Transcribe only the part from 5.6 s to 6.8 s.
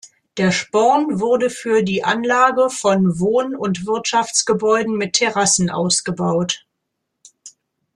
ausgebaut.